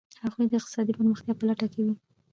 [0.23, 1.93] هغوی د اقتصادي پرمختیا په لټه کې دي.